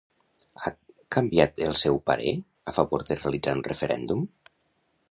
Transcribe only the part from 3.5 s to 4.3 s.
un referèndum?